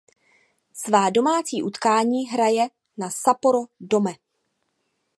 [0.73, 2.67] Svá domácí utkání hraje
[2.97, 4.13] na Sapporo Dome.